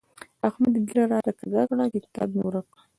[0.47, 2.75] احمد ږيره راته کږه کړه؛ کتاب مې ورکړ.